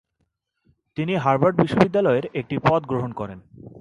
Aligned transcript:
তিনি 0.97 1.13
হার্ভার্ড 1.15 1.55
বিশ্ববিদ্যালয়ে 1.61 2.21
একটি 2.33 2.55
পদ 2.67 2.81
গ্রহণ 2.85 3.11
করেন। 3.11 3.39